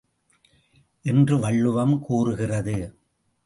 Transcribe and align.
என்று 1.05 1.39
வள்ளுவம் 1.39 1.95
கூறுகிறது! 1.99 2.77